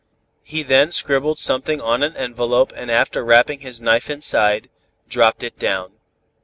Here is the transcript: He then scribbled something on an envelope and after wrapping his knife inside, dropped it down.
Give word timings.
He 0.41 0.63
then 0.63 0.89
scribbled 0.89 1.37
something 1.37 1.79
on 1.79 2.01
an 2.01 2.17
envelope 2.17 2.73
and 2.75 2.89
after 2.89 3.23
wrapping 3.23 3.59
his 3.59 3.79
knife 3.79 4.09
inside, 4.09 4.67
dropped 5.07 5.43
it 5.43 5.59
down. 5.59 5.91